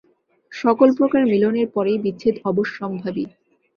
সকল 0.51 0.89
প্রকার 0.97 1.21
মিলনের 1.25 1.67
পরেই 1.75 1.97
বিচ্ছেদ 1.97 2.35
অবশ্যম্ভাবী। 2.45 3.25